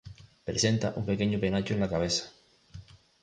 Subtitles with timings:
[0.49, 2.31] Presenta un pequeño penacho en la cabeza.